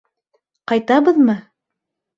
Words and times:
—Ҡайтабыҙмы? 0.73 1.39